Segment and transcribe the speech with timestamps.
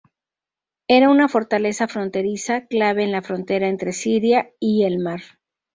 [0.87, 5.21] Era una fortaleza fronteriza, clave en la frontera entre Siria y el mar.